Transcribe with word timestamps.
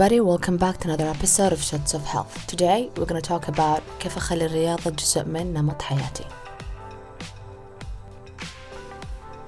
Everybody, 0.00 0.20
welcome 0.20 0.56
back 0.58 0.78
to 0.78 0.88
another 0.88 1.08
episode 1.08 1.52
of 1.52 1.60
Shots 1.60 1.92
of 1.92 2.04
Health. 2.04 2.46
Today 2.46 2.88
we're 2.96 3.04
going 3.04 3.20
to 3.20 3.28
talk 3.28 3.48
about 3.48 3.82
كيف 4.00 4.16
أخلي 4.16 4.46
الرياضة 4.46 4.90
جزء 4.90 5.24
من 5.24 5.52
نمط 5.54 5.82
حياتي. 5.82 6.24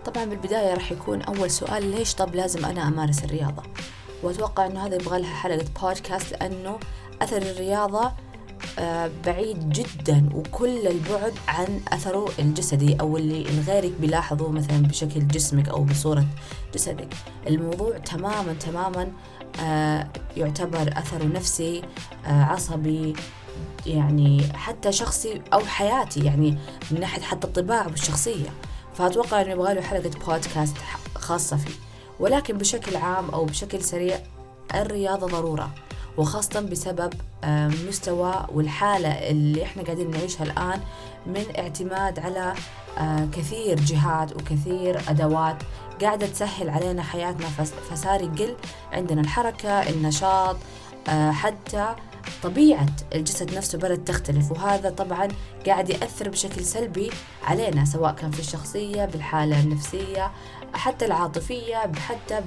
طبعا 0.05 0.25
بالبداية 0.25 0.75
راح 0.75 0.93
يكون 0.93 1.23
أول 1.23 1.51
سؤال 1.51 1.91
ليش 1.91 2.15
طب 2.15 2.35
لازم 2.35 2.65
أنا 2.65 2.89
أمارس 2.89 3.25
الرياضة؟ 3.25 3.63
وأتوقع 4.23 4.67
إنه 4.67 4.87
هذا 4.87 4.95
يبغى 4.95 5.21
لها 5.21 5.35
حلقة 5.35 5.65
بودكاست 5.83 6.33
لأنه 6.33 6.79
أثر 7.23 7.43
الرياضة 7.43 8.13
آه، 8.79 9.11
بعيد 9.27 9.69
جدا 9.69 10.29
وكل 10.35 10.87
البعد 10.87 11.35
عن 11.49 11.81
أثره 11.89 12.29
الجسدي 12.39 12.97
أو 13.01 13.17
اللي 13.17 13.63
غيرك 13.67 13.93
بيلاحظه 14.01 14.49
مثلا 14.49 14.83
بشكل 14.83 15.29
جسمك 15.29 15.69
أو 15.69 15.85
بصورة 15.85 16.27
جسدك 16.75 17.15
الموضوع 17.47 17.99
تماما 17.99 18.53
تماما 18.53 19.13
يعتبر 20.37 20.93
أثره 20.99 21.25
نفسي 21.25 21.83
آه، 22.27 22.43
عصبي 22.43 23.13
يعني 23.87 24.53
حتى 24.55 24.93
شخصي 24.93 25.43
أو 25.53 25.61
حياتي 25.61 26.25
يعني 26.25 26.59
من 26.91 27.01
ناحية 27.01 27.23
حتى 27.23 27.47
الطباع 27.47 27.87
والشخصية. 27.87 28.51
فأتوقع 28.95 29.41
إنه 29.41 29.51
يبغى 29.51 29.75
له 29.75 29.81
حلقة 29.81 30.11
بودكاست 30.27 30.77
خاصة 31.15 31.57
فيه. 31.57 31.75
ولكن 32.21 32.59
بشكل 32.59 32.97
عام 32.97 33.31
أو 33.31 33.45
بشكل 33.45 33.83
سريع 33.83 34.19
الرياضة 34.75 35.27
ضرورة. 35.27 35.71
وخاصة 36.19 36.61
بسبب 36.61 37.13
مستوى 37.89 38.47
والحالة 38.53 39.09
اللي 39.09 39.63
إحنا 39.63 39.83
قاعدين 39.83 40.11
نعيشها 40.11 40.45
الآن 40.45 40.81
من 41.27 41.45
اعتماد 41.59 42.19
على 42.19 42.55
كثير 43.33 43.81
جهات 43.81 44.33
وكثير 44.37 45.01
أدوات 45.09 45.57
قاعدة 46.01 46.27
تسهل 46.27 46.71
علينا 46.71 47.03
حياتنا 47.03 47.47
فصار 47.91 48.21
يقل 48.21 48.57
عندنا 48.93 49.21
الحركة 49.21 49.89
النشاط 49.91 50.57
حتى 51.09 51.95
طبيعة 52.43 52.87
الجسد 53.15 53.55
نفسه 53.55 53.79
بدأت 53.79 54.09
تختلف. 54.09 54.53
وهذا 54.53 54.91
طبعا 54.91 55.29
قاعد 55.67 55.91
يأثر 55.91 56.29
بشكل 56.29 56.65
سلبي 56.65 57.11
علينا 57.45 57.85
سواء 57.85 58.13
كان 58.13 58.31
في 58.31 58.41
الشخصية 58.41 59.05
بالحالة 59.05 59.61
النفسية 59.61 60.31
حتى 60.75 61.07
العاطفية 61.07 61.93
حتى 62.09 62.41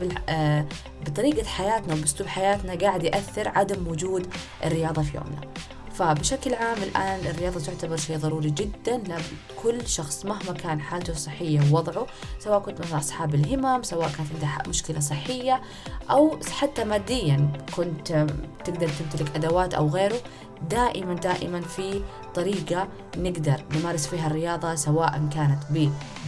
بطريقة 1.06 1.48
حياتنا 1.48 1.94
وبأسلوب 1.94 2.30
حياتنا 2.30 2.76
قاعد 2.76 3.04
يأثر 3.04 3.48
عدم 3.48 3.88
وجود 3.88 4.28
الرياضة 4.64 5.02
في 5.02 5.18
يومنا. 5.18 5.42
فبشكل 5.94 6.54
عام 6.54 6.84
الآن 6.84 7.20
الرياضة 7.20 7.60
تعتبر 7.60 7.98
شيء 7.98 8.18
ضروري 8.18 8.50
جدا 8.50 8.98
لكل 8.98 9.88
شخص 9.88 10.26
مهما 10.26 10.54
كان 10.54 10.82
حالته 10.82 11.12
الصحية 11.12 11.72
ووضعه 11.72 12.08
سواء 12.40 12.60
كنت 12.60 12.82
من 12.86 12.98
أصحاب 12.98 13.36
الهمم 13.36 13.84
سواء 13.84 14.10
كانت 14.10 14.30
عنده 14.34 14.70
مشكلة 14.70 15.00
صحية 15.00 15.62
أو 16.10 16.40
حتى 16.52 16.84
ماديا 16.84 17.52
كنت 17.76 18.28
تقدر 18.64 18.88
تمتلك 18.88 19.36
أدوات 19.36 19.74
أو 19.74 19.88
غيره 19.90 20.20
دائما 20.70 21.14
دائما 21.14 21.62
في 21.62 22.02
طريقة 22.36 22.88
نقدر 23.18 23.64
نمارس 23.76 24.08
فيها 24.08 24.28
الرياضة 24.28 24.76
سواء 24.76 25.30
كانت 25.34 25.60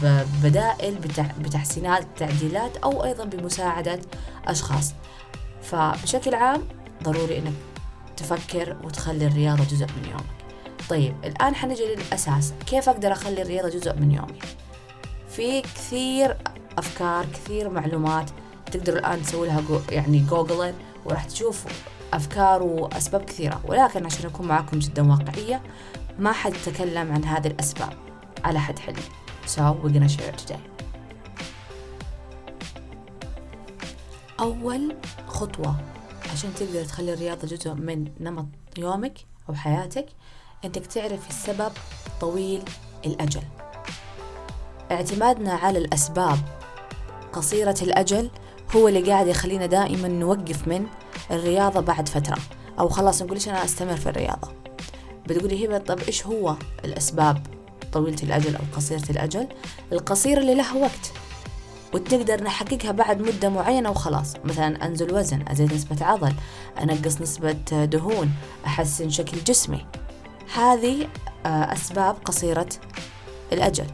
ببدائل 0.01 0.95
بتحسينات 1.39 2.07
تعديلات 2.17 2.77
أو 2.77 3.03
أيضا 3.03 3.23
بمساعدة 3.23 3.99
أشخاص. 4.47 4.93
فبشكل 5.61 6.35
عام 6.35 6.61
ضروري 7.03 7.37
أنك 7.37 7.53
تفكر 8.17 8.77
وتخلي 8.83 9.27
الرياضة 9.27 9.63
جزء 9.63 9.85
من 9.85 10.09
يومك. 10.09 10.45
طيب 10.89 11.15
الآن 11.23 11.55
حنجي 11.55 11.83
للأساس. 11.83 12.53
كيف 12.65 12.89
أقدر 12.89 13.11
أخلي 13.11 13.41
الرياضة 13.41 13.69
جزء 13.69 13.95
من 13.95 14.11
يومي؟ 14.11 14.39
في 15.29 15.61
كثير 15.61 16.37
أفكار 16.77 17.25
كثير 17.25 17.69
معلومات 17.69 18.29
تقدروا 18.71 18.99
الآن 18.99 19.21
تسووا 19.23 19.45
لها 19.45 19.63
يعني 19.89 20.19
جوجل 20.19 20.73
وراح 21.05 21.25
تشوفوا 21.25 21.71
أفكار 22.13 22.63
وأسباب 22.63 23.25
كثيرة. 23.25 23.61
ولكن 23.67 24.05
عشان 24.05 24.25
أكون 24.25 24.47
معاكم 24.47 24.79
جدا 24.79 25.11
واقعية 25.11 25.61
ما 26.19 26.31
حد 26.31 26.53
تكلم 26.65 27.11
عن 27.11 27.23
هذه 27.23 27.47
الأسباب. 27.47 27.93
على 28.43 28.59
حد 28.59 28.79
حلم 28.79 29.03
so 29.45 29.59
we're 29.81 29.93
gonna 29.93 30.09
share 30.09 30.31
it 30.33 30.37
today. 30.37 30.59
أول 34.39 34.95
خطوة. 35.27 35.75
عشان 36.35 36.53
تقدر 36.53 36.83
تخلي 36.83 37.13
الرياضة 37.13 37.47
جزء 37.47 37.73
من 37.73 38.11
نمط 38.19 38.45
يومك 38.77 39.13
أو 39.49 39.53
حياتك 39.53 40.05
أنك 40.65 40.85
تعرف 40.85 41.29
السبب 41.29 41.71
طويل 42.21 42.63
الأجل. 43.05 43.41
اعتمادنا 44.91 45.53
على 45.53 45.79
الأسباب 45.79 46.37
قصيرة 47.33 47.75
الأجل 47.81 48.29
هو 48.75 48.87
اللي 48.87 49.11
قاعد 49.11 49.27
يخلينا 49.27 49.65
دائما 49.65 50.07
نوقف 50.07 50.67
من 50.67 50.87
الرياضة 51.31 51.79
بعد 51.79 52.09
فترة. 52.09 52.37
أو 52.79 52.89
خلاص 52.89 53.21
نقول 53.21 53.33
إيش 53.33 53.49
أنا 53.49 53.65
أستمر 53.65 53.95
في 53.95 54.09
الرياضة. 54.09 54.53
بتقولي 55.27 55.65
هبة 55.65 55.77
طب 55.77 55.99
إيش 55.99 56.25
هو 56.25 56.55
الأسباب 56.85 57.47
طويلة 57.93 58.23
الأجل 58.23 58.55
أو 58.55 58.63
قصيرة 58.75 59.09
الأجل؟ 59.09 59.47
القصيرة 59.91 60.39
اللي 60.39 60.55
لها 60.55 60.73
وقت. 60.73 61.11
وتقدر 61.93 62.43
نحققها 62.43 62.91
بعد 62.91 63.21
مدة 63.21 63.49
معينة 63.49 63.89
وخلاص. 63.89 64.33
مثلا 64.43 64.85
أنزل 64.85 65.13
وزن 65.13 65.45
أزيد 65.47 65.73
نسبة 65.73 66.05
عضل 66.05 66.33
أنقص 66.81 67.21
نسبة 67.21 67.85
دهون 67.85 68.31
أحسن 68.65 69.09
شكل 69.09 69.43
جسمي. 69.43 69.85
هذه 70.55 71.07
أسباب 71.45 72.15
قصيرة 72.25 72.69
الأجل. 73.53 73.85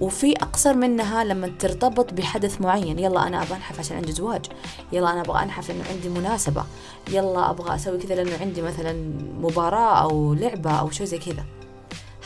وفي 0.00 0.32
أقصر 0.32 0.74
منها 0.74 1.24
لما 1.24 1.52
ترتبط 1.58 2.12
بحدث 2.12 2.60
معين. 2.60 2.98
يلا 2.98 3.26
أنا 3.26 3.42
أبغى 3.42 3.56
أنحف 3.56 3.78
عشان 3.78 3.96
عندي 3.96 4.12
زواج. 4.12 4.46
يلا 4.92 5.12
أنا 5.12 5.20
أبغى 5.20 5.42
أنحف 5.42 5.68
لأنه 5.68 5.84
عندي 5.90 6.08
مناسبة. 6.08 6.64
يلا 7.10 7.50
أبغى 7.50 7.74
أسوي 7.74 7.98
كذا 7.98 8.14
لأنه 8.14 8.38
عندي 8.40 8.62
مثلا 8.62 8.92
مباراة 9.40 10.02
أو 10.02 10.34
لعبة 10.34 10.70
أو 10.70 10.90
شيء 10.90 11.06
زي 11.06 11.18
كذا. 11.18 11.44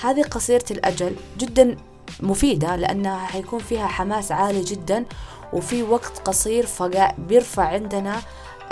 هذه 0.02 0.22
قصيرة 0.22 0.64
الأجل 0.70 1.16
جدا 1.38 1.76
مفيدة 2.20 2.76
لأنها 2.76 3.26
حيكون 3.26 3.58
فيها 3.58 3.86
حماس 3.86 4.32
عالي 4.32 4.64
جدا 4.64 5.04
وفي 5.52 5.82
وقت 5.82 6.18
قصير 6.24 6.66
فبيرفع 6.66 7.64
عندنا 7.68 8.20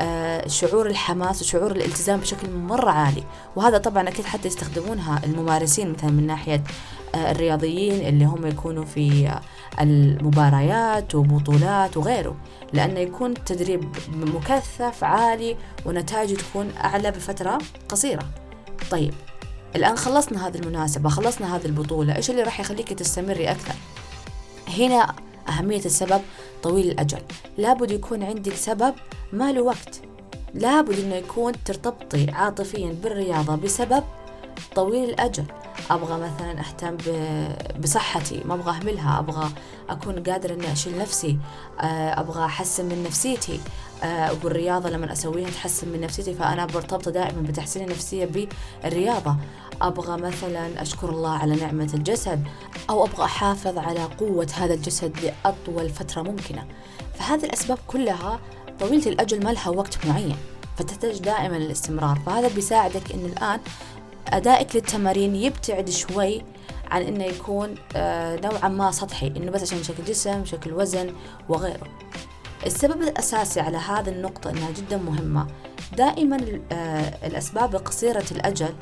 آه 0.00 0.48
شعور 0.48 0.86
الحماس 0.86 1.42
وشعور 1.42 1.70
الالتزام 1.70 2.20
بشكل 2.20 2.50
مرة 2.50 2.90
عالي. 2.90 3.24
وهذا 3.56 3.78
طبعا 3.78 4.08
أكيد 4.08 4.24
حتى 4.24 4.48
يستخدمونها 4.48 5.20
الممارسين 5.24 5.92
مثلا 5.92 6.10
من 6.10 6.26
ناحية 6.26 6.64
آه 7.14 7.30
الرياضيين 7.30 8.08
اللي 8.08 8.24
هم 8.24 8.46
يكونوا 8.46 8.84
في 8.84 9.28
آه 9.28 9.40
المباريات 9.82 11.14
وبطولات 11.14 11.96
وغيره. 11.96 12.36
لأنه 12.72 13.00
يكون 13.00 13.34
تدريب 13.34 13.96
مكثف 14.12 15.04
عالي 15.04 15.56
ونتائجه 15.86 16.34
تكون 16.34 16.70
أعلى 16.84 17.10
بفترة 17.10 17.58
قصيرة. 17.88 18.22
طيب 18.90 19.14
الآن 19.76 19.96
خلصنا 19.96 20.46
هذه 20.46 20.56
المناسبة 20.56 21.08
خلصنا 21.08 21.56
هذه 21.56 21.66
البطولة 21.66 22.16
إيش 22.16 22.30
اللي 22.30 22.42
راح 22.42 22.60
يخليك 22.60 22.92
تستمري 22.92 23.50
أكثر؟ 23.50 23.74
هنا 24.68 25.14
أهمية 25.48 25.84
السبب 25.84 26.20
طويل 26.62 26.90
الأجل. 26.90 27.22
لابد 27.58 27.90
يكون 27.90 28.22
عندك 28.22 28.54
سبب 28.54 28.94
ما 29.32 29.52
له 29.52 29.62
وقت. 29.62 30.00
لابد 30.54 30.98
أنه 30.98 31.14
يكون 31.14 31.52
ترتبطي 31.64 32.30
عاطفيا 32.30 32.96
بالرياضة 33.02 33.56
بسبب 33.56 34.04
طويل 34.74 35.10
الأجل 35.10 35.44
أبغى 35.90 36.20
مثلا 36.20 36.60
أهتم 36.60 36.96
بصحتي 37.80 38.42
ما 38.44 38.54
أبغى 38.54 38.70
أهملها. 38.70 39.18
أبغى 39.18 39.48
أكون 39.90 40.22
قادرة 40.22 40.54
أني 40.54 40.72
أشيل 40.72 40.98
نفسي. 40.98 41.38
أبغى 41.80 42.44
أحسن 42.44 42.84
من 42.84 43.02
نفسيتي. 43.02 43.60
والرياضة 44.44 44.90
لما 44.90 45.12
أسويها 45.12 45.50
تحسن 45.50 45.88
من 45.88 46.00
نفسيتي 46.00 46.34
فأنا 46.34 46.66
مرتبطة 46.66 47.10
دائما 47.10 47.42
بتحسين 47.42 47.84
النفسية 47.84 48.48
بالرياضة. 48.82 49.36
أبغى 49.82 50.22
مثلا 50.22 50.82
أشكر 50.82 51.08
الله 51.10 51.30
على 51.30 51.56
نعمة 51.56 51.90
الجسد 51.94 52.44
أو 52.90 53.04
أبغى 53.04 53.24
أحافظ 53.24 53.78
على 53.78 54.00
قوة 54.00 54.48
هذا 54.54 54.74
الجسد 54.74 55.16
لأطول 55.20 55.90
فترة 55.90 56.22
ممكنة. 56.22 56.66
فهذه 57.14 57.44
الأسباب 57.44 57.78
كلها 57.86 58.40
طويلة 58.80 59.06
الأجل 59.06 59.44
ما 59.44 59.50
لها 59.50 59.68
وقت 59.68 60.06
معين 60.06 60.36
فتحتاج 60.76 61.18
دائما 61.18 61.56
الاستمرار 61.56 62.18
فهذا 62.26 62.48
بيساعدك 62.48 63.12
أن 63.12 63.24
الآن 63.24 63.60
أدائك 64.32 64.76
للتمارين 64.76 65.36
يبتعد 65.36 65.90
شوي 65.90 66.42
عن 66.90 67.02
إنه 67.02 67.24
يكون 67.24 67.74
نوعا 68.44 68.68
ما 68.68 68.90
سطحي 68.90 69.26
إنه 69.26 69.50
بس 69.50 69.62
عشان 69.62 69.82
شكل 69.82 70.04
جسم 70.04 70.44
شكل 70.44 70.72
وزن 70.72 71.14
وغيره. 71.48 71.88
السبب 72.66 73.02
الأساسي 73.02 73.60
على 73.60 73.76
هذه 73.76 74.08
النقطة 74.08 74.50
أنها 74.50 74.70
جدا 74.70 74.96
مهمة. 74.96 75.46
دائما 75.96 76.36
الأسباب 77.24 77.76
قصيرة 77.76 78.24
الأجل 78.30 78.74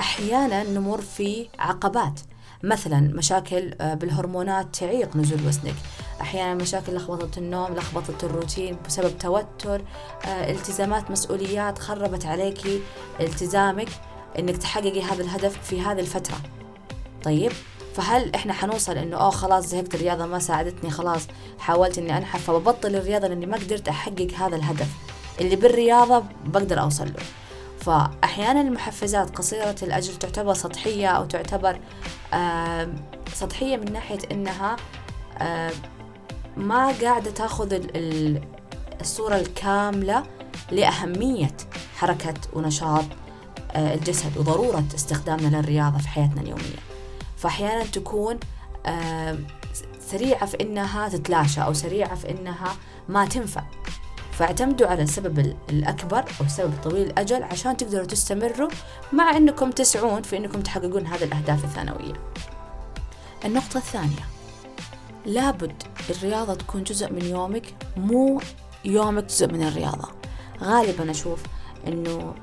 أحيانا 0.00 0.62
نمر 0.62 1.00
في 1.00 1.48
عقبات. 1.58 2.20
مثلا 2.62 3.00
مشاكل 3.00 3.70
بالهرمونات 3.80 4.76
تعيق 4.76 5.16
نزول 5.16 5.46
وزنك. 5.46 5.74
أحيانا 6.20 6.54
مشاكل 6.54 6.94
لخبطة 6.94 7.38
النوم 7.38 7.74
لخبطة 7.74 8.26
الروتين 8.26 8.76
بسبب 8.86 9.18
توتر 9.18 9.82
التزامات 10.26 11.10
مسؤوليات 11.10 11.78
خربت 11.78 12.26
عليك 12.26 12.60
التزامك 13.20 13.88
إنك 14.38 14.56
تحققي 14.56 15.02
هذا 15.02 15.22
الهدف 15.22 15.58
في 15.62 15.80
هذه 15.80 16.00
الفترة. 16.00 16.36
طيب 17.24 17.52
فهل 17.94 18.34
إحنا 18.34 18.52
حنوصل 18.52 18.98
إنه 18.98 19.16
آه 19.16 19.30
خلاص 19.30 19.66
زهقت 19.66 19.94
الرياضة 19.94 20.26
ما 20.26 20.38
ساعدتني 20.38 20.90
خلاص 20.90 21.22
حاولت 21.58 21.98
إني 21.98 22.16
أنحف 22.18 22.44
فببطل 22.50 22.96
الرياضة 22.96 23.28
لأني 23.28 23.46
ما 23.46 23.56
قدرت 23.56 23.88
أحقق 23.88 24.28
هذا 24.38 24.56
الهدف 24.56 24.88
اللي 25.40 25.56
بالرياضة 25.56 26.22
بقدر 26.44 26.80
أوصل 26.80 27.06
له. 27.06 27.22
فأحيانا 27.80 28.60
المحفزات 28.60 29.36
قصيرة 29.36 29.76
الأجل 29.82 30.16
تعتبر 30.16 30.54
سطحية 30.54 31.06
أو 31.08 31.24
تعتبر 31.24 31.78
آه 32.34 32.88
سطحية 33.34 33.76
من 33.76 33.92
ناحية 33.92 34.18
إنها 34.32 34.76
آه 35.38 35.72
ما 36.56 36.86
قاعدة 37.02 37.30
تأخذ 37.30 37.80
الصورة 39.00 39.36
الكاملة 39.36 40.22
لأهمية 40.70 41.56
حركة 41.96 42.34
ونشاط 42.52 43.04
الجسد 43.76 44.38
وضرورة 44.38 44.84
استخدامنا 44.94 45.56
للرياضة 45.56 45.98
في 45.98 46.08
حياتنا 46.08 46.40
اليومية. 46.40 46.78
فأحيانا 47.36 47.84
تكون 47.84 48.38
آه، 48.86 49.38
سريعة 50.10 50.46
في 50.46 50.56
إنها 50.60 51.08
تتلاشى 51.08 51.60
أو 51.60 51.72
سريعة 51.72 52.14
في 52.14 52.30
إنها 52.30 52.76
ما 53.08 53.26
تنفع. 53.26 53.62
فاعتمدوا 54.32 54.86
على 54.86 55.02
السبب 55.02 55.56
الأكبر 55.70 56.18
أو 56.18 56.46
السبب 56.46 56.72
الطويل 56.72 57.06
الأجل 57.06 57.42
عشان 57.42 57.76
تقدروا 57.76 58.04
تستمروا 58.04 58.68
مع 59.12 59.36
أنكم 59.36 59.70
تسعون 59.70 60.22
في 60.22 60.36
أنكم 60.36 60.60
تحققون 60.60 61.06
هذه 61.06 61.24
الأهداف 61.24 61.64
الثانوية. 61.64 62.14
النقطة 63.44 63.76
الثانية 63.76 64.24
لابد 65.26 65.82
الرياضة 66.10 66.54
تكون 66.54 66.84
جزء 66.84 67.12
من 67.12 67.24
يومك 67.24 67.74
مو 67.96 68.40
يومك 68.84 69.24
جزء 69.24 69.52
من 69.52 69.62
الرياضة. 69.62 70.08
غالبا 70.62 71.10
أشوف 71.10 71.38
أنه 71.86 72.34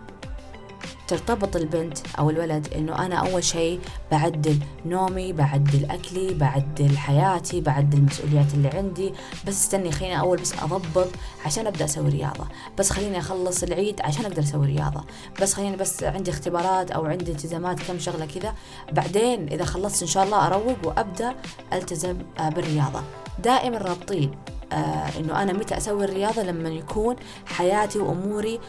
ترتبط 1.08 1.56
البنت 1.56 1.98
أو 2.20 2.30
الولد 2.30 2.68
إنه 2.76 3.06
أنا 3.06 3.16
أول 3.16 3.44
شيء 3.44 3.80
بعدل 4.12 4.60
نومي 4.86 5.34
بعدل 5.34 5.86
أكلي 5.92 6.34
بعدل 6.34 6.98
حياتي 6.98 7.62
بعدل 7.62 7.98
المسؤوليات 7.98 8.54
اللي 8.54 8.70
عندي. 8.70 9.14
بس 9.48 9.54
استني 9.54 9.92
خليني 9.92 10.20
أول 10.20 10.38
بس 10.38 10.54
أضبط 10.54 11.08
عشان 11.46 11.68
أبدأ 11.68 11.86
أسوي 11.86 12.10
رياضة. 12.10 12.48
بس 12.78 12.90
خليني 12.90 13.20
أخلص 13.20 13.64
العيد 13.64 14.02
عشان 14.02 14.26
أقدر 14.26 14.44
أسوي 14.44 14.66
رياضة. 14.66 15.04
بس 15.42 15.54
خليني 15.54 15.76
بس 15.76 16.04
عندي 16.04 16.32
اختبارات 16.32 16.92
أو 16.92 17.06
عندي 17.06 17.32
التزامات 17.32 17.80
كم 17.80 18.00
شغلة 18.00 18.26
كذا. 18.26 18.54
بعدين 18.92 19.48
إذا 19.48 19.66
خلصت 19.66 20.02
إن 20.02 20.08
شاء 20.08 20.24
الله 20.24 20.48
أروق 20.48 20.78
وأبدأ 20.84 21.36
ألتزم 21.74 22.18
آه، 22.40 22.50
بالرياضة. 22.50 23.02
دائما 23.44 23.78
رابطين 23.78 24.32
آه 24.72 25.20
إنه 25.20 25.42
أنا 25.42 25.54
متى 25.54 25.78
أسوي 25.78 26.06
الرياضة؟ 26.06 26.44
لما 26.44 26.70
يكون 26.70 27.16
حياتي 27.46 28.00
وأموري 28.00 28.60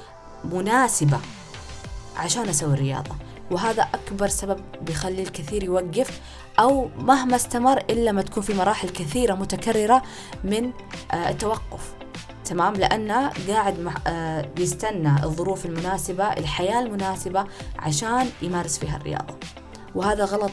مناسبة. 0.44 1.18
عشان 2.16 2.48
أسوي 2.48 2.74
الرياضة. 2.74 3.14
وهذا 3.50 3.82
أكبر 3.82 4.28
سبب 4.28 4.60
بيخلي 4.82 5.22
الكثير 5.22 5.64
يوقف 5.64 6.20
أو 6.58 6.88
مهما 6.98 7.36
استمر 7.36 7.78
إلا 7.78 8.12
ما 8.12 8.22
تكون 8.22 8.42
في 8.42 8.54
مراحل 8.54 8.88
كثيرة 8.88 9.34
متكررة 9.34 10.02
من 10.44 10.70
آه، 11.12 11.30
التوقف. 11.30 11.94
تمام؟ 12.44 12.74
لأنه 12.74 13.30
قاعد 13.48 13.92
آه، 14.06 14.48
بيستنى 14.56 15.24
الظروف 15.24 15.66
المناسبة 15.66 16.24
الحياة 16.24 16.80
المناسبة 16.80 17.46
عشان 17.78 18.26
يمارس 18.42 18.78
فيها 18.78 18.96
الرياضة. 18.96 19.34
وهذا 19.94 20.24
غلط 20.24 20.50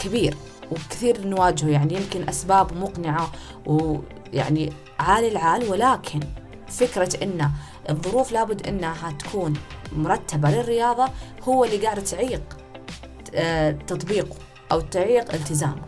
كبير 0.00 0.36
وكثير 0.70 1.26
نواجهه. 1.26 1.68
يعني 1.68 1.94
يمكن 1.94 2.28
أسباب 2.28 2.76
مقنعة 2.76 3.30
ويعني 3.66 4.72
عالي 4.98 5.28
العال 5.28 5.70
ولكن 5.70 6.20
فكرة 6.68 7.22
إن 7.22 7.50
الظروف 7.90 8.32
لابد 8.32 8.66
إنها 8.66 9.10
تكون 9.10 9.54
مرتبة 9.92 10.50
للرياضة 10.50 11.08
هو 11.42 11.64
اللي 11.64 11.76
قاعد 11.76 12.04
تعيق 12.04 12.42
آه، 13.34 13.70
تطبيقه 13.70 14.36
أو 14.72 14.80
تعيق 14.80 15.34
التزامه. 15.34 15.82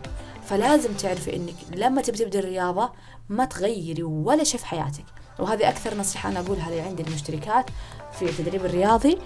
فلازم 0.45 0.93
تعرفي 0.93 1.35
إنك 1.35 1.55
لما 1.75 2.01
تبي 2.01 2.17
تبدي 2.17 2.39
الرياضة 2.39 2.91
ما 3.29 3.45
تغيري 3.45 4.03
ولا 4.03 4.43
شيء 4.43 4.59
في 4.59 4.65
حياتك. 4.65 5.05
وهذه 5.39 5.69
أكثر 5.69 5.97
نصيحة 5.97 6.29
أنا 6.29 6.39
أقولها 6.39 6.69
اللي 6.69 6.81
عندي 6.81 7.03
المشتركات 7.03 7.65
في 8.11 8.25
التدريب 8.25 8.65
الرياضي. 8.65 9.17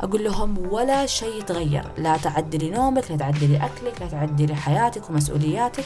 أقول 0.00 0.24
لهم 0.24 0.72
ولا 0.72 1.06
شيء 1.06 1.38
يتغير 1.38 1.92
لا 1.98 2.16
تعدلي 2.16 2.70
نومك 2.70 3.10
لا 3.10 3.16
تعدلي 3.16 3.56
أكلك 3.56 4.00
لا 4.00 4.06
تعدلي 4.06 4.54
حياتك 4.54 5.10
ومسؤولياتك 5.10 5.84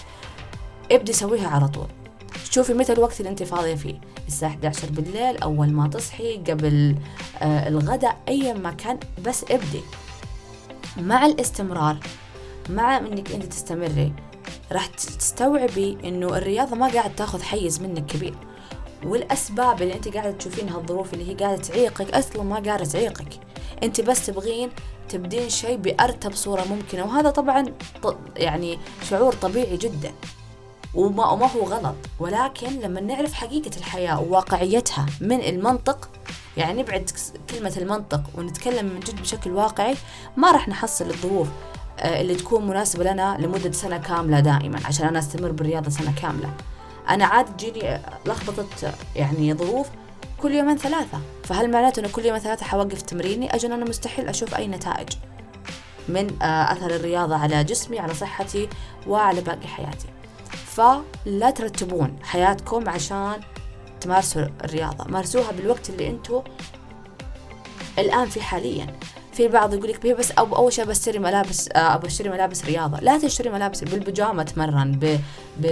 ابدي 0.93 1.13
سويها 1.13 1.49
على 1.49 1.69
طول. 1.69 1.89
شوفي 2.55 2.75
متى 2.75 2.93
الوقت 2.93 3.21
اللي 3.21 3.31
انت 3.31 3.43
فاضية 3.43 3.75
فيه. 3.75 4.01
الساعة 4.29 4.51
11 4.51 4.91
بالليل 4.91 5.39
أول 5.39 5.73
ما 5.73 5.89
تصحي 5.89 6.37
قبل 6.37 6.97
آه 7.43 7.69
الغداء 7.69 8.17
أيا 8.29 8.53
ما 8.53 8.71
كان 8.71 8.99
بس 9.27 9.45
ابدي. 9.51 9.81
مع 10.97 11.27
الاستمرار 11.27 11.97
مع 12.71 12.97
إنك 12.97 13.33
أنت 13.33 13.45
تستمري 13.45 14.13
راح 14.73 14.87
تستوعبي 14.87 15.99
إنه 16.05 16.37
الرياضة 16.37 16.77
ما 16.77 16.89
قاعد 16.89 17.15
تاخذ 17.15 17.43
حيز 17.43 17.81
منك 17.81 18.07
كبير. 18.07 18.35
والأسباب 19.05 19.83
اللي 19.83 19.95
أنت 19.95 20.09
قاعدة 20.09 20.31
تشوفينها 20.31 20.79
الظروف 20.79 21.15
اللي 21.15 21.31
هي 21.31 21.35
قاعدة 21.35 21.63
تعيقك 21.63 22.15
أصلا 22.15 22.43
ما 22.43 22.61
قاعدة 22.61 22.85
تعيقك. 22.85 23.41
أنت 23.83 24.01
بس 24.01 24.27
تبغين 24.27 24.71
تبدين 25.09 25.49
شيء 25.49 25.77
بأرتب 25.77 26.33
صورة 26.35 26.65
ممكنة. 26.65 27.05
وهذا 27.05 27.31
طبعا 27.31 27.65
يعني 28.37 28.79
شعور 29.11 29.33
طبيعي 29.33 29.77
جدا. 29.77 30.13
وما, 30.95 31.31
وما 31.31 31.47
هو 31.47 31.65
غلط. 31.65 31.95
ولكن 32.21 32.81
لما 32.81 33.01
نعرف 33.01 33.33
حقيقة 33.33 33.71
الحياة 33.77 34.21
وواقعيتها 34.21 35.07
من 35.21 35.41
المنطق 35.41 36.09
يعني 36.57 36.83
نبعد 36.83 37.11
كلمة 37.51 37.73
المنطق 37.77 38.23
ونتكلم 38.35 38.87
من 38.87 39.01
جد 39.01 39.21
بشكل 39.21 39.51
واقعي 39.51 39.95
ما 40.37 40.51
راح 40.53 40.69
نحصل 40.69 41.07
الظروف 41.07 41.49
آه، 41.99 42.21
اللي 42.21 42.35
تكون 42.35 42.67
مناسبة 42.67 43.05
لنا 43.05 43.37
لمدة 43.41 43.73
سنة 43.73 43.99
كاملة 43.99 44.41
دائما 44.41 44.81
عشان 44.85 45.07
أنا 45.07 45.19
أستمر 45.19 45.53
بالرياضة 45.53 45.91
سنة 45.91 46.15
كاملة. 46.23 46.51
أنا 47.09 47.25
عاد 47.25 47.57
تجيني 47.57 48.01
لخبطة 48.27 48.93
يعني 49.17 49.55
ظروف 49.55 49.89
كل 50.43 50.55
يومين 50.55 50.77
ثلاثة. 50.77 51.21
فهل 51.45 51.71
معناته 51.71 52.01
أنه 52.01 52.09
كل 52.09 52.25
يومين 52.25 52.43
ثلاثة 52.43 52.65
حوقف 52.65 53.03
تمريني؟ 53.03 53.55
أجل 53.55 53.73
أنا 53.73 53.85
مستحيل 53.85 54.29
أشوف 54.29 54.55
أي 54.55 54.69
نتائج 54.69 55.09
من 56.09 56.43
آه، 56.43 56.73
أثر 56.73 56.91
الرياضة 56.97 57.37
على 57.37 57.65
جسمي 57.65 57.99
على 57.99 58.15
صحتي 58.15 58.69
وعلى 59.07 59.41
باقي 59.41 59.67
حياتي. 59.67 60.07
فلا 60.75 61.51
ترتبون 61.51 62.17
حياتكم 62.23 62.89
عشان 62.89 63.41
تمارسوا 64.01 64.43
الرياضة. 64.65 65.05
مارسوها 65.05 65.53
بالوقت 65.53 65.91
اللي 65.91 66.11
انتو 66.11 66.43
الآن 67.99 68.29
في 68.29 68.41
حاليا. 68.41 68.87
في 69.33 69.47
البعض 69.47 69.75
يقول 69.75 69.89
لك 69.89 70.07
بس 70.07 70.31
أو 70.31 70.57
أول 70.57 70.73
شيء 70.73 70.85
بشتري 70.85 71.19
ملابس 71.19 71.69
آه، 71.69 71.95
أبغى 71.95 72.07
أشتري 72.07 72.29
ملابس 72.29 72.65
رياضة. 72.65 73.01
لا 73.01 73.19
تشتري 73.19 73.51
ملابس 73.51 73.85
بالبيجامة 73.85 74.43
تمرن 74.43 74.93
ب... 74.93 75.19
ب... 75.59 75.67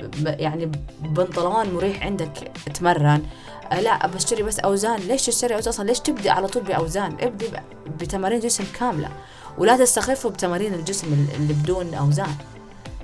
ب... 0.00 0.26
يعني 0.26 0.72
بنطلون 1.00 1.74
مريح 1.74 2.02
عندك 2.02 2.52
تمرن. 2.74 3.22
آه، 3.72 3.80
لا 3.80 4.06
بشتري 4.06 4.42
بس 4.42 4.58
أوزان. 4.58 5.00
ليش 5.00 5.26
تشتري 5.26 5.54
أوزان 5.54 5.72
أصلا؟ 5.72 5.84
ليش 5.84 6.00
تبدي 6.00 6.30
على 6.30 6.46
طول 6.46 6.62
بأوزان؟ 6.62 7.16
ابدي 7.20 7.46
بتمارين 8.00 8.40
جسم 8.40 8.64
كاملة. 8.78 9.08
ولا 9.58 9.76
تستخفوا 9.76 10.30
بتمارين 10.30 10.74
الجسم 10.74 11.26
اللي 11.34 11.52
بدون 11.52 11.94
أوزان. 11.94 12.34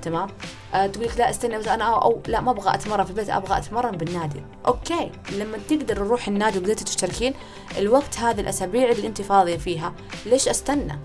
تمام؟ 0.05 0.29
آه 0.73 0.87
تقول 0.87 1.05
لك 1.05 1.17
لا 1.17 1.29
استنى 1.29 1.57
بس 1.57 1.67
أنا 1.67 1.83
أو, 1.83 2.01
أو 2.01 2.21
لا 2.27 2.41
ما 2.41 2.51
أبغى 2.51 2.73
أتمرن 2.73 3.03
في 3.03 3.09
البيت 3.09 3.29
أبغى 3.29 3.57
أتمرن 3.57 3.91
بالنادي. 3.91 4.43
أوكي 4.67 5.11
لما 5.31 5.57
تقدر 5.69 6.03
نروح 6.03 6.27
النادي 6.27 6.59
وقدرتي 6.59 6.83
تشتركين 6.83 7.33
الوقت 7.77 8.19
هذه 8.19 8.41
الأسابيع 8.41 8.91
اللي 8.91 9.07
أنت 9.07 9.21
فاضية 9.21 9.57
فيها 9.57 9.93
ليش 10.25 10.47
أستنى؟ 10.47 10.99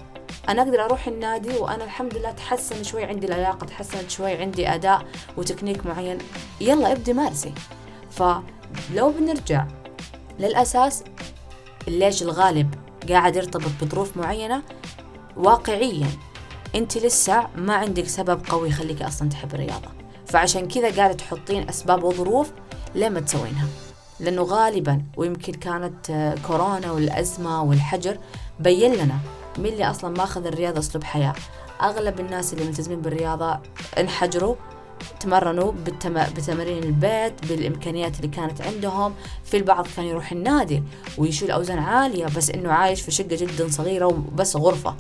أنا 0.49 0.63
أقدر 0.63 0.85
أروح 0.85 1.07
النادي 1.07 1.59
وأنا 1.59 1.85
الحمد 1.85 2.15
لله 2.15 2.31
تحسن 2.31 2.83
شوي 2.85 3.05
عندي 3.05 3.27
لياقه 3.27 3.65
تحسنت 3.65 4.11
شوي 4.11 4.33
عندي 4.33 4.69
أداء 4.69 5.07
وتكنيك 5.37 5.87
معين. 5.87 6.19
يلا 6.61 6.93
ابدي 6.93 7.13
مارسي. 7.13 7.55
فلو 8.11 9.11
بنرجع 9.11 9.67
للأساس 10.39 11.05
ليش 11.89 12.23
الغالب 12.23 12.75
قاعد 13.09 13.37
يرتبط 13.37 13.71
بظروف 13.83 14.17
معينة؟ 14.17 14.63
واقعيا. 15.37 16.07
أنت 16.75 16.99
لسه 16.99 17.47
ما 17.57 17.75
عندك 17.75 18.09
سبب 18.09 18.41
قوي 18.49 18.69
يخليك 18.69 19.03
أصلا 19.03 19.29
تحب 19.29 19.55
الرياضة. 19.55 19.89
فعشان 20.27 20.69
كذا 20.69 20.97
قاعدة 20.97 21.13
تحطين 21.15 21.69
أسباب 21.69 22.05
وظروف 22.05 22.53
لما 22.95 23.21
تسوينها. 23.21 23.67
لأنه 24.21 24.43
غالبا 24.43 25.03
ويمكن 25.17 25.53
كانت 25.53 26.11
آه، 26.11 26.35
كورونا 26.47 26.93
والأزمة 26.93 27.63
والحجر 27.63 28.19
بين 28.61 28.95
لنا 28.95 29.19
مين 29.59 29.73
اللي 29.73 29.91
أصلا 29.91 30.17
ماخذ 30.17 30.47
الرياضة 30.47 30.79
أسلوب 30.79 31.05
حياة. 31.05 31.35
أغلب 31.83 32.21
الناس 32.21 32.53
اللي 32.53 32.65
ملتزمين 32.65 33.01
بالرياضة 33.01 33.59
انحجروا 33.99 34.55
تمرنوا 35.21 35.73
بالتم... 35.73 36.25
بتمارين 36.25 36.83
البيت 36.83 37.47
بالإمكانيات 37.47 38.17
اللي 38.17 38.29
كانت 38.29 38.61
عندهم. 38.61 39.15
في 39.45 39.57
البعض 39.57 39.87
كان 39.97 40.05
يروح 40.05 40.33
النادي 40.33 40.83
ويشيل 41.19 41.51
أوزان 41.51 41.79
عالية 41.79 42.27
بس 42.37 42.51
إنه 42.51 42.73
عايش 42.73 43.01
في 43.01 43.11
شقة 43.11 43.37
جدا 43.37 43.69
صغيرة 43.71 44.07
وبس 44.07 44.57
غرفة. 44.57 44.95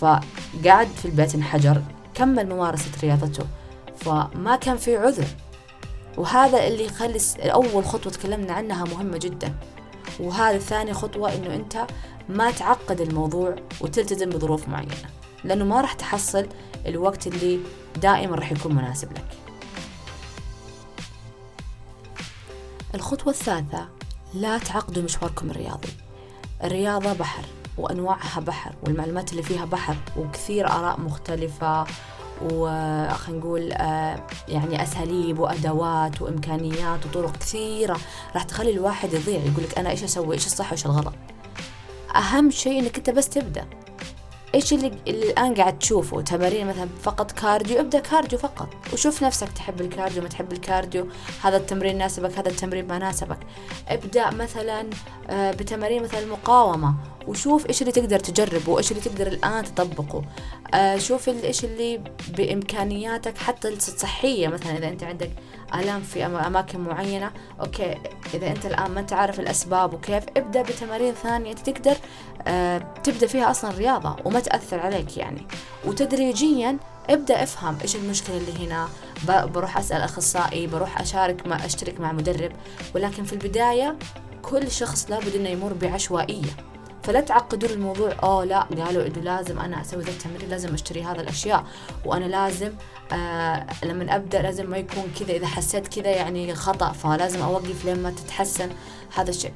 فقعد 0.00 0.88
في 0.96 1.04
البيت 1.04 1.34
انحجر 1.34 1.82
كمل 2.14 2.48
ممارسة 2.48 2.90
رياضته. 3.02 3.46
فما 3.96 4.56
كان 4.56 4.76
في 4.76 4.96
عذر. 4.96 5.26
وهذا 6.16 6.66
اللي 6.66 6.84
يخلي 6.84 7.18
أول 7.38 7.84
خطوة 7.84 8.12
تكلمنا 8.12 8.52
عنها 8.52 8.84
مهمة 8.84 9.18
جدا. 9.18 9.54
وهذه 10.20 10.58
ثاني 10.58 10.94
خطوة 10.94 11.34
إنه 11.34 11.54
أنت 11.54 11.86
ما 12.28 12.50
تعقد 12.50 13.00
الموضوع 13.00 13.56
وتلتزم 13.80 14.30
بظروف 14.30 14.68
معينة. 14.68 15.10
لأنه 15.44 15.64
ما 15.64 15.80
راح 15.80 15.92
تحصل 15.92 16.46
الوقت 16.86 17.26
اللي 17.26 17.60
دائما 18.02 18.36
راح 18.36 18.52
يكون 18.52 18.74
مناسب 18.74 19.12
لك. 19.12 19.26
الخطوة 22.94 23.32
الثالثة 23.32 23.88
لا 24.34 24.58
تعقدوا 24.58 25.02
مشواركم 25.02 25.50
الرياضي. 25.50 25.88
الرياضة 26.64 27.12
بحر. 27.12 27.44
وأنواعها 27.78 28.40
بحر 28.40 28.74
والمعلومات 28.82 29.30
اللي 29.30 29.42
فيها 29.42 29.64
بحر 29.64 29.96
وكثير 30.16 30.70
آراء 30.70 31.00
مختلفة 31.00 31.86
وخلينا 32.42 33.40
نقول 33.40 33.72
آه، 33.72 34.26
يعني 34.48 34.82
أساليب 34.82 35.38
وأدوات 35.38 36.22
وإمكانيات 36.22 37.06
وطرق 37.06 37.36
كثيرة 37.36 37.96
راح 38.34 38.42
تخلي 38.42 38.70
الواحد 38.70 39.12
يضيع 39.12 39.40
يقول 39.40 39.64
لك 39.64 39.78
أنا 39.78 39.90
إيش 39.90 40.04
أسوي؟ 40.04 40.34
إيش 40.34 40.46
الصح 40.46 40.68
وإيش 40.70 40.86
الغلط؟ 40.86 41.14
أهم 42.16 42.50
شيء 42.50 42.80
إنك 42.80 42.96
أنت 42.96 43.10
بس 43.10 43.28
تبدأ. 43.28 43.66
إيش 44.56 44.72
اللي, 44.72 44.92
اللي 45.08 45.30
الآن 45.30 45.54
قاعد 45.54 45.78
تشوفه؟ 45.78 46.20
تمارين 46.20 46.66
مثلا 46.66 46.88
فقط 47.02 47.32
cardio 47.32 47.80
ابدأ 47.80 47.98
cardio 47.98 48.38
فقط. 48.38 48.68
وشوف 48.92 49.22
نفسك 49.24 49.48
تحب 49.52 49.80
ال 49.80 49.86
cardio 49.86 50.22
ما 50.22 50.28
تحب 50.28 50.52
ال 50.52 50.59
cardio. 50.59 51.08
هذا 51.42 51.56
التمرين 51.56 51.98
ناسبك 51.98 52.38
هذا 52.38 52.48
التمرين 52.48 52.86
ما 52.86 52.98
ناسبك 52.98 53.38
ابدأ 53.88 54.30
مثلا 54.30 54.90
آه، 55.30 55.50
بتمارين 55.50 56.02
مثلا 56.02 56.20
المقاومة. 56.20 56.94
وشوف 57.26 57.66
إيش 57.68 57.82
اللي 57.82 57.92
تقدر 57.92 58.18
تجربه 58.18 58.72
وإيش 58.72 58.90
اللي 58.92 59.02
تقدر 59.02 59.26
الآن 59.26 59.64
تطبقه. 59.64 60.22
آه 60.74 60.98
شوف 60.98 61.28
إيش 61.28 61.64
اللي 61.64 62.00
بإمكانياتك 62.36 63.38
حتى 63.38 63.68
الصحية 63.68 64.48
مثلا 64.48 64.78
إذا 64.78 64.88
أنت 64.88 65.02
عندك 65.02 65.30
آلام 65.74 66.02
في 66.02 66.26
أماكن 66.26 66.80
معينة. 66.80 67.30
okay 67.60 67.94
إذا 68.34 68.46
أنت 68.46 68.66
الآن 68.66 68.90
ما 68.90 69.00
أنت 69.00 69.12
عارف 69.12 69.40
الأسباب 69.40 69.94
وكيف 69.94 70.24
ابدأ 70.36 70.62
بتمارين 70.62 71.14
ثانية 71.14 71.50
أنت 71.50 71.70
تقدر 71.70 71.96
آه 72.46 72.78
تبدأ 72.78 73.26
فيها 73.26 73.50
أصلا 73.50 73.70
رياضة 73.70 74.16
وما 74.24 74.40
تأثر 74.40 74.80
عليك 74.80 75.16
يعني. 75.16 75.46
وتدريجيا 75.84 76.76
ابدأ 77.10 77.42
افهم 77.42 77.78
إيش 77.82 77.96
المشكلة 77.96 78.36
اللي 78.36 78.66
هنا. 78.66 78.88
بروح 79.46 79.78
أسأل 79.78 80.00
أخصائي 80.00 80.66
بروح 80.66 81.00
أشارك 81.00 81.46
مع 81.46 81.64
أشترك 81.64 82.00
مع 82.00 82.12
مدرب. 82.12 82.52
ولكن 82.94 83.24
في 83.24 83.32
البداية 83.32 83.96
كل 84.42 84.70
شخص 84.70 85.10
لابد 85.10 85.34
إنه 85.34 85.48
يمر 85.48 85.72
بعشوائية. 85.72 86.56
فلا 87.06 87.20
تعقدوا 87.20 87.68
الموضوع. 87.68 88.12
oh 88.22 88.44
لا 88.44 88.60
قالوا 88.60 89.06
إنه 89.06 89.20
لازم 89.22 89.58
أنا 89.58 89.80
أسوي 89.80 90.02
ذا 90.02 90.10
التمرين 90.10 90.48
لازم 90.48 90.74
أشتري 90.74 91.02
هذا 91.02 91.20
الأشياء. 91.20 91.64
وأنا 92.04 92.24
لازم 92.24 92.72
آه 93.12 93.66
لما 93.84 94.16
أبدأ 94.16 94.42
لازم 94.42 94.70
ما 94.70 94.76
يكون 94.76 95.12
كذا 95.20 95.32
إذا 95.36 95.46
حسيت 95.46 95.88
كذا 95.88 96.10
يعني 96.10 96.54
خطأ 96.54 96.92
فلازم 96.92 97.42
أوقف 97.42 97.84
لين 97.84 98.02
ما 98.02 98.10
تتحسن 98.10 98.70
هذا 99.16 99.30
الشيء. 99.30 99.52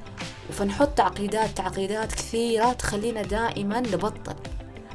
فنحط 0.53 0.89
تعقيدات 0.89 1.51
تعقيدات 1.57 2.13
كثيرة 2.13 2.73
تخلينا 2.73 3.23
دائما 3.23 3.81
نبطل. 3.81 4.35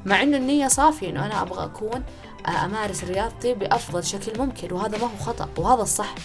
مع 0.05 0.23
إنه 0.23 0.37
النية 0.37 0.67
صافية 0.67 1.09
إنه 1.09 1.25
أنا 1.25 1.41
أبغى 1.41 1.65
أكون 1.65 2.03
آه 2.47 2.65
أمارس 2.65 3.03
رياضتي 3.03 3.53
بأفضل 3.53 4.03
شكل 4.03 4.39
ممكن 4.39 4.73
وهذا 4.73 4.97
ما 4.97 5.03
هو 5.03 5.25
خطأ 5.25 5.49
وهذا 5.57 5.81
الصح. 5.81 6.15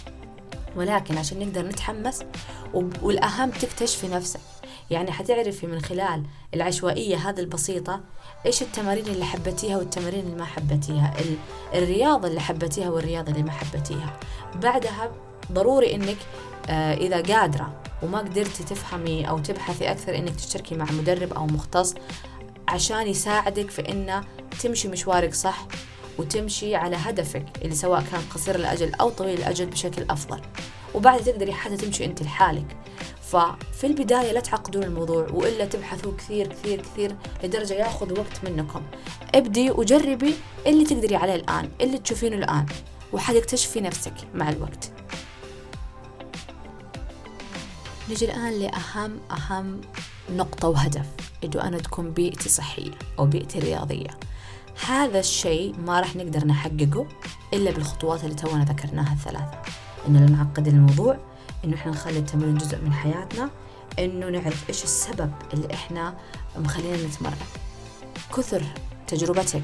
ولكن 0.76 1.18
عشان 1.18 1.38
نقدر 1.38 1.62
نتحمس 1.62 2.22
والأهم 3.02 3.50
تكتشفي 3.50 4.08
نفسك. 4.08 4.40
يعني 4.90 5.12
حتعرفي 5.12 5.66
من 5.66 5.80
خلال 5.80 6.24
العشوائية 6.54 7.16
هذه 7.16 7.40
البسيطة 7.40 8.00
إيش 8.46 8.62
التمارين 8.62 9.06
اللي 9.06 9.24
حبتيها 9.24 9.76
والتمارين 9.76 10.20
اللي 10.20 10.36
ما 10.36 10.44
حبتيها 10.44 11.14
الرياضة 11.74 12.28
اللي 12.28 12.40
حبتيها 12.40 12.90
والرياضة 12.90 13.32
اللي 13.32 13.42
ما 13.42 13.50
حبتيها 13.50 14.20
بعدها 14.54 15.12
ضروري 15.52 15.94
إنك 15.94 16.16
آه 16.68 16.94
إذا 16.94 17.22
قادرة 17.22 17.82
وما 18.02 18.18
قدرتي 18.18 18.64
تفهمي 18.64 19.28
أو 19.28 19.38
تبحثي 19.38 19.90
أكثر 19.90 20.16
إنك 20.16 20.36
تشتركي 20.36 20.74
مع 20.74 20.86
مدرب 20.92 21.32
أو 21.32 21.46
مختص 21.46 21.94
عشان 22.68 23.06
يساعدك 23.06 23.70
في 23.70 23.88
إنه 23.92 24.24
تمشي 24.62 24.88
مشوارك 24.88 25.34
صح 25.34 25.66
وتمشي 26.18 26.76
على 26.76 26.96
هدفك 26.96 27.46
اللي 27.62 27.74
سواء 27.74 28.02
كان 28.12 28.20
قصير 28.34 28.54
الأجل 28.54 28.94
أو 28.94 29.10
طويل 29.10 29.38
الأجل 29.38 29.66
بشكل 29.66 30.04
أفضل. 30.10 30.40
وبعد 30.94 31.20
تقدري 31.20 31.52
حتى 31.52 31.76
تمشي 31.76 32.04
أنت 32.04 32.22
لحالك. 32.22 32.76
ففي 33.30 33.86
البداية 33.86 34.32
لا 34.32 34.40
تعقدون 34.40 34.82
الموضوع 34.82 35.26
وإلا 35.32 35.64
تبحثوا 35.64 36.12
كثير 36.18 36.46
كثير 36.46 36.82
كثير 36.82 37.16
لدرجة 37.44 37.74
ياخذ 37.74 38.18
وقت 38.18 38.44
منكم. 38.44 38.82
ابدي 39.34 39.70
وجربي 39.70 40.34
اللي 40.66 40.84
تقدري 40.84 41.16
عليه 41.16 41.34
الآن 41.34 41.70
اللي 41.80 41.98
تشوفينه 41.98 42.36
الآن 42.36 42.66
وحتكتشفي 43.12 43.80
نفسك 43.80 44.14
مع 44.34 44.48
الوقت. 44.48 44.92
نجي 48.10 48.24
الآن 48.24 48.52
لأهم 48.52 49.20
أهم 49.30 49.80
نقطة 50.30 50.68
وهدف 50.68 51.06
إنه 51.44 51.62
أنا 51.62 51.78
تكون 51.78 52.10
بيئتي 52.10 52.48
صحية 52.48 52.92
أو 53.18 53.26
بيئتي 53.26 53.58
رياضية. 53.58 54.10
هذا 54.86 55.20
الشيء 55.20 55.74
ما 55.78 56.00
راح 56.00 56.16
نقدر 56.16 56.46
نحققه 56.46 57.06
إلا 57.54 57.70
بالخطوات 57.70 58.24
اللي 58.24 58.34
تونا 58.34 58.64
ذكرناها 58.64 59.12
الثلاثة. 59.12 59.62
إنه 60.08 60.20
لا 60.20 60.30
نعقد 60.30 60.68
الموضوع 60.68 61.29
إنه 61.64 61.74
إحنا 61.74 61.92
نخلي 61.92 62.18
التمرين 62.18 62.58
جزء 62.58 62.78
من 62.78 62.92
حياتنا 62.92 63.50
إنه 63.98 64.28
نعرف 64.28 64.68
إيش 64.68 64.84
السبب 64.84 65.32
اللي 65.54 65.74
إحنا 65.74 66.14
مخلينا 66.56 67.06
نتمرن. 67.06 67.36
كثر 68.36 68.62
تجربتك 69.06 69.62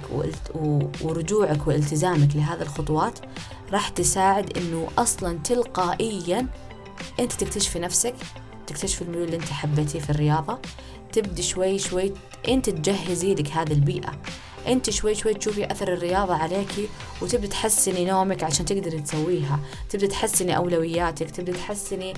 ورجوعك 1.03 1.67
والتزامك 1.67 2.37
لهذه 2.37 2.63
الخطوات 2.63 3.19
راح 3.73 3.89
تساعد 3.89 4.59
إنه 4.59 4.89
أصلا 4.99 5.39
تلقائيا 5.39 6.47
أنت 7.21 7.33
تكتشفي 7.33 7.79
نفسك 7.79 8.15
تكتشفي 8.67 9.03
الميول 9.03 9.25
اللي 9.25 9.37
أنت 9.37 9.49
حبيتيه 9.49 10.01
في 10.01 10.11
الرياضة 10.11 10.59
تبدي 11.13 11.43
شوي 11.43 11.79
شوي 11.79 12.13
أنت 12.49 12.71
تجهزي 12.71 13.35
لك 13.35 13.51
هذه 13.51 13.73
البيئة. 13.73 14.13
انت 14.69 14.91
شوي 14.91 15.15
شوي 15.15 15.35
تشوفي 15.35 15.73
اثر 15.73 15.93
الرياضة 15.93 16.35
عليكي 16.35 16.89
وتبدي 17.23 17.49
تحسني 17.49 18.05
نومك 18.05 18.45
عشان 18.45 18.67
تقدري 18.67 19.01
تسويها. 19.01 19.61
تبدي 19.91 20.07
تحسني 20.07 20.57
اولوياتك 20.57 21.31
تبدي 21.31 21.53
تحسني 21.53 22.15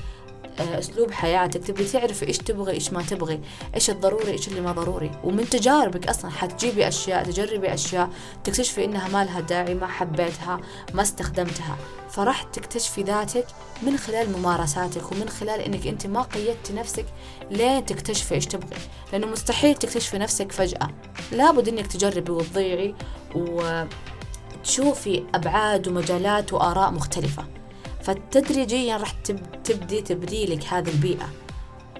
أسلوب 0.60 1.10
حياتك. 1.10 1.64
تبي 1.64 1.84
تعرفي 1.84 2.28
إيش 2.28 2.38
تبغي 2.38 2.72
إيش 2.72 2.92
ما 2.92 3.02
تبغي 3.02 3.40
إيش 3.74 3.90
الضروري 3.90 4.32
إيش 4.32 4.48
اللي 4.48 4.60
ما 4.60 4.72
ضروري. 4.72 5.10
ومن 5.24 5.48
تجاربك 5.48 6.08
أصلا 6.08 6.30
حتجيبي 6.30 6.88
أشياء 6.88 7.24
تجربي 7.24 7.74
أشياء 7.74 8.10
تكتشفي 8.44 8.84
إنها 8.84 9.08
ما 9.08 9.24
لها 9.24 9.40
داعي 9.40 9.74
ما 9.74 9.86
حبيتها 9.86 10.60
ما 10.94 11.02
استخدمتها. 11.02 11.76
فراح 12.10 12.42
تكتشفي 12.42 13.02
ذاتك 13.02 13.46
من 13.82 13.96
خلال 13.96 14.38
ممارساتك 14.38 15.12
ومن 15.12 15.28
خلال 15.28 15.60
إنك 15.60 15.86
أنت 15.86 16.06
ما 16.06 16.22
قيدتي 16.22 16.72
نفسك 16.72 17.06
لين 17.50 17.84
تكتشفي 17.84 18.34
إيش 18.34 18.46
تبغي. 18.46 18.76
لأنه 19.12 19.26
مستحيل 19.26 19.74
تكتشفي 19.74 20.18
نفسك 20.18 20.52
فجأة. 20.52 20.88
لابد 21.32 21.68
إنك 21.68 21.86
تجربي 21.86 22.32
وتضيعي 22.32 22.94
وتشوفي 23.34 25.24
أبعاد 25.34 25.88
ومجالات 25.88 26.52
وآراء 26.52 26.90
مختلفة. 26.90 27.44
فتدريجيا 28.08 28.96
راح 28.96 29.10
تبدي 29.64 30.00
تبدي 30.00 30.46
لك 30.46 30.64
هذه 30.64 30.88
البيئة. 30.88 31.28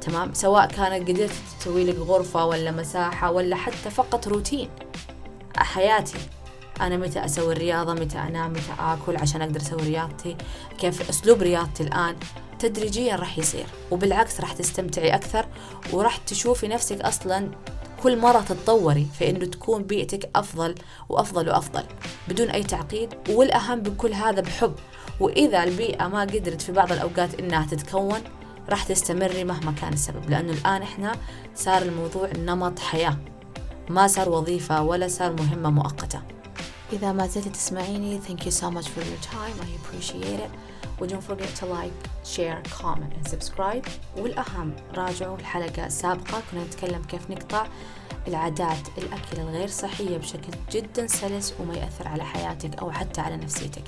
تمام؟ 0.01 0.35
سواء 0.35 0.67
كانت 0.67 1.09
قدرت 1.09 1.33
تسوي 1.61 1.85
لك 1.85 1.97
غرفة 1.97 2.45
ولا 2.45 2.71
مساحة 2.71 3.31
ولا 3.31 3.57
حتى 3.57 3.91
فقط 3.91 4.29
روتين. 4.29 4.71
حياتي. 5.57 6.19
أنا 6.81 6.97
متى 6.97 7.25
أسوي 7.25 7.53
الرياضة؟ 7.53 7.95
متى 7.95 8.19
أنام؟ 8.19 8.51
متى 8.51 8.73
آكل؟ 8.79 9.17
عشان 9.17 9.43
أقدر 9.43 9.61
أسوي 9.61 9.83
رياضتي؟ 9.83 10.37
كيف 10.79 11.09
أسلوب 11.09 11.43
رياضتي 11.43 11.83
الآن؟ 11.83 12.17
تدريجيا 12.59 13.17
راح 13.17 13.39
يصير. 13.39 13.67
وبالعكس 13.91 14.41
راح 14.41 14.53
تستمتعي 14.53 15.15
أكثر 15.15 15.47
وراح 15.93 16.17
تشوفي 16.17 16.69
نفسك 16.69 17.01
أصلا 17.01 17.51
كل 18.03 18.19
مرة 18.19 18.41
تتطوري 18.41 19.07
في 19.19 19.31
إنه 19.31 19.47
تكون 19.47 19.83
بيئتك 19.83 20.31
أفضل 20.37 20.75
وأفضل 21.09 21.49
وأفضل 21.49 21.85
بدون 22.29 22.51
أي 22.51 22.63
تعقيد. 22.63 23.15
والأهم 23.29 23.81
بكل 23.81 24.13
هذا 24.13 24.41
بحب. 24.41 24.75
وإذا 25.21 25.65
البيئة 25.65 26.09
ما 26.09 26.21
قدرت 26.21 26.63
في 26.63 26.73
بعض 26.73 26.93
الأوقات 26.93 27.41
إنها 27.41 27.67
تتكون 27.67 28.21
راح 28.69 28.85
تستمري 28.85 29.45
مهما 29.45 29.73
كان 29.73 29.93
السبب 29.93 30.31
لأنه 30.31 30.53
الآن 30.53 30.83
إحنا 30.83 31.13
صار 31.55 31.83
الموضوع 31.83 32.31
نمط 32.37 32.79
حياة. 32.79 33.17
ما 33.89 34.07
صار 34.07 34.29
وظيفة 34.29 34.83
ولا 34.83 35.09
صار 35.09 35.33
مهمة 35.33 35.71
مؤقتة. 35.71 36.23
إذا 36.93 37.13
ما 37.13 37.27
زلت 37.27 37.49
تسمعيني 37.49 38.21
thank 38.21 38.45
you 38.45 38.51
so 38.51 38.71
much 38.71 38.89
for 38.89 39.01
your 39.01 39.21
time. 39.35 39.57
I 39.61 39.69
appreciate 39.81 40.41
it. 40.41 40.51
و 41.01 41.07
don't 41.07 41.25
forget 41.31 41.61
to 41.61 41.67
like 41.67 41.99
share 42.25 42.63
comment 42.83 43.13
and 43.19 43.29
subscribe. 43.29 43.89
والأهم 44.17 44.77
راجعوا 44.95 45.37
الحلقة 45.37 45.87
السابقة. 45.87 46.43
كنا 46.53 46.65
نتكلم 46.65 47.03
كيف 47.03 47.31
نقطع 47.31 47.67
العادات 48.29 48.89
الأكل 48.99 49.41
الغير 49.41 49.69
صحية 49.69 50.17
بشكل 50.19 50.53
جدا 50.73 51.07
سلس 51.07 51.55
وما 51.61 51.75
يأثر 51.75 52.09
على 52.09 52.25
حياتك 52.25 52.79
أو 52.79 52.91
حتى 52.91 53.21
على 53.21 53.37
نفسيتك. 53.37 53.85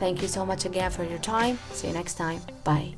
Thank 0.00 0.22
you 0.22 0.28
so 0.28 0.46
much 0.46 0.64
again 0.64 0.90
for 0.90 1.04
your 1.04 1.18
time. 1.18 1.58
See 1.72 1.88
you 1.88 1.92
next 1.92 2.14
time. 2.14 2.40
Bye. 2.64 2.94